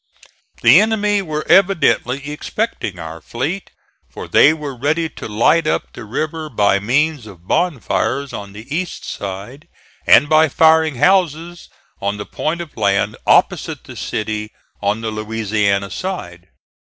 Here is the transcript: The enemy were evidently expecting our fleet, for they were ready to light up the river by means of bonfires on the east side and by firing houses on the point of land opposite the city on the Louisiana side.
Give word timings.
The 0.63 0.81
enemy 0.81 1.21
were 1.21 1.47
evidently 1.47 2.31
expecting 2.31 2.97
our 2.97 3.21
fleet, 3.21 3.69
for 4.09 4.27
they 4.27 4.51
were 4.51 4.75
ready 4.75 5.09
to 5.09 5.27
light 5.27 5.67
up 5.67 5.93
the 5.93 6.05
river 6.05 6.49
by 6.49 6.79
means 6.79 7.27
of 7.27 7.47
bonfires 7.47 8.33
on 8.33 8.53
the 8.53 8.65
east 8.75 9.05
side 9.05 9.67
and 10.07 10.27
by 10.27 10.49
firing 10.49 10.95
houses 10.95 11.69
on 12.01 12.17
the 12.17 12.25
point 12.25 12.61
of 12.61 12.75
land 12.75 13.15
opposite 13.27 13.83
the 13.83 13.95
city 13.95 14.49
on 14.81 15.01
the 15.01 15.11
Louisiana 15.11 15.91
side. 15.91 16.47